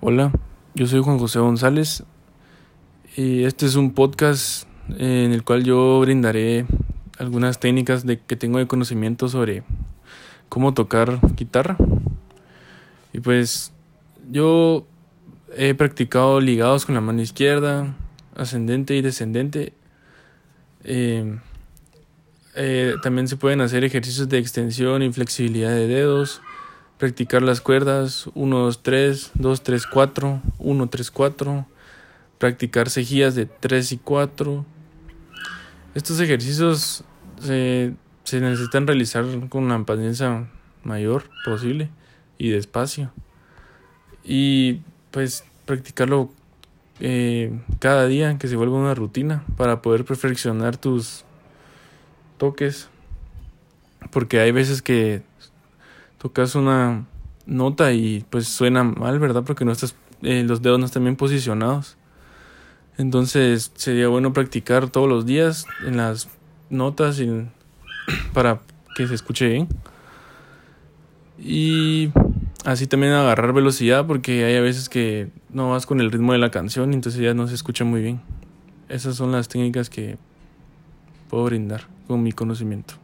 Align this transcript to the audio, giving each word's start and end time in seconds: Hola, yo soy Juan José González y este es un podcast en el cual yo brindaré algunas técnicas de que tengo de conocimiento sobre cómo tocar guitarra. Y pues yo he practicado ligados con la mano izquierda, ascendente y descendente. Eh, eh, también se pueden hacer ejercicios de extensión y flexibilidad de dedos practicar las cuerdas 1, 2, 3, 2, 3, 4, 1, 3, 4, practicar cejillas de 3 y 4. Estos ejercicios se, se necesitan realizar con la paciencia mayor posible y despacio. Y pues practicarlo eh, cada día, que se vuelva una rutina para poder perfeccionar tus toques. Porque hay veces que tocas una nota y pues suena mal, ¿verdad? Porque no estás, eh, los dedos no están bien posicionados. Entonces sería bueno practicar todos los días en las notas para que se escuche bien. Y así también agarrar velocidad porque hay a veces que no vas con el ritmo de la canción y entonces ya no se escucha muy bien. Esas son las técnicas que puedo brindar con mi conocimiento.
Hola, 0.00 0.30
yo 0.76 0.86
soy 0.86 1.02
Juan 1.02 1.18
José 1.18 1.40
González 1.40 2.04
y 3.16 3.42
este 3.42 3.66
es 3.66 3.74
un 3.74 3.94
podcast 3.94 4.68
en 4.96 5.32
el 5.32 5.42
cual 5.42 5.64
yo 5.64 5.98
brindaré 5.98 6.66
algunas 7.18 7.58
técnicas 7.58 8.06
de 8.06 8.20
que 8.20 8.36
tengo 8.36 8.60
de 8.60 8.68
conocimiento 8.68 9.28
sobre 9.28 9.64
cómo 10.48 10.72
tocar 10.72 11.18
guitarra. 11.34 11.76
Y 13.12 13.18
pues 13.18 13.72
yo 14.30 14.86
he 15.56 15.74
practicado 15.74 16.40
ligados 16.40 16.86
con 16.86 16.94
la 16.94 17.00
mano 17.00 17.20
izquierda, 17.20 17.96
ascendente 18.36 18.94
y 18.94 19.02
descendente. 19.02 19.72
Eh, 20.84 21.40
eh, 22.54 22.94
también 23.02 23.26
se 23.26 23.36
pueden 23.36 23.60
hacer 23.62 23.82
ejercicios 23.82 24.28
de 24.28 24.38
extensión 24.38 25.02
y 25.02 25.12
flexibilidad 25.12 25.70
de 25.70 25.88
dedos 25.88 26.40
practicar 26.98 27.42
las 27.42 27.60
cuerdas 27.60 28.28
1, 28.34 28.58
2, 28.58 28.82
3, 28.82 29.30
2, 29.34 29.62
3, 29.62 29.86
4, 29.86 30.42
1, 30.58 30.88
3, 30.88 31.10
4, 31.10 31.66
practicar 32.38 32.90
cejillas 32.90 33.34
de 33.34 33.46
3 33.46 33.92
y 33.92 33.98
4. 33.98 34.66
Estos 35.94 36.20
ejercicios 36.20 37.04
se, 37.40 37.94
se 38.24 38.40
necesitan 38.40 38.86
realizar 38.86 39.24
con 39.48 39.68
la 39.68 39.78
paciencia 39.84 40.48
mayor 40.82 41.24
posible 41.44 41.88
y 42.36 42.50
despacio. 42.50 43.12
Y 44.24 44.80
pues 45.10 45.44
practicarlo 45.64 46.30
eh, 47.00 47.56
cada 47.78 48.06
día, 48.06 48.36
que 48.38 48.48
se 48.48 48.56
vuelva 48.56 48.76
una 48.76 48.94
rutina 48.94 49.44
para 49.56 49.82
poder 49.82 50.04
perfeccionar 50.04 50.76
tus 50.76 51.24
toques. 52.38 52.88
Porque 54.10 54.40
hay 54.40 54.52
veces 54.52 54.82
que 54.82 55.22
tocas 56.18 56.54
una 56.54 57.06
nota 57.46 57.92
y 57.92 58.24
pues 58.30 58.46
suena 58.46 58.84
mal, 58.84 59.18
¿verdad? 59.18 59.44
Porque 59.44 59.64
no 59.64 59.72
estás, 59.72 59.94
eh, 60.22 60.44
los 60.46 60.62
dedos 60.62 60.78
no 60.78 60.86
están 60.86 61.04
bien 61.04 61.16
posicionados. 61.16 61.96
Entonces 62.98 63.72
sería 63.76 64.08
bueno 64.08 64.32
practicar 64.32 64.90
todos 64.90 65.08
los 65.08 65.24
días 65.24 65.66
en 65.86 65.96
las 65.96 66.28
notas 66.68 67.20
para 68.32 68.60
que 68.94 69.06
se 69.06 69.14
escuche 69.14 69.48
bien. 69.48 69.68
Y 71.38 72.10
así 72.64 72.88
también 72.88 73.12
agarrar 73.12 73.52
velocidad 73.52 74.06
porque 74.06 74.44
hay 74.44 74.56
a 74.56 74.60
veces 74.60 74.88
que 74.88 75.30
no 75.50 75.70
vas 75.70 75.86
con 75.86 76.00
el 76.00 76.10
ritmo 76.10 76.32
de 76.32 76.38
la 76.38 76.50
canción 76.50 76.92
y 76.92 76.96
entonces 76.96 77.20
ya 77.22 77.34
no 77.34 77.46
se 77.46 77.54
escucha 77.54 77.84
muy 77.84 78.02
bien. 78.02 78.20
Esas 78.88 79.16
son 79.16 79.32
las 79.32 79.48
técnicas 79.48 79.88
que 79.88 80.18
puedo 81.30 81.44
brindar 81.44 81.82
con 82.08 82.22
mi 82.22 82.32
conocimiento. 82.32 82.94